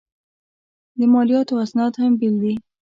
[0.97, 2.53] د مالیاتو اسناد هم بېل دي.